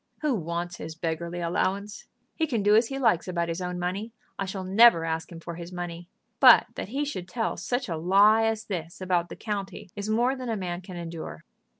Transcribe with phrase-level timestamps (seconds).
[0.21, 2.07] Who wants his beggarly allowance!
[2.33, 4.11] He can do as he likes about his own money.
[4.39, 6.09] I shall never ask him for his money.
[6.39, 10.35] But that he should tell such a lie as this about the county is more
[10.35, 11.45] than a man can endure."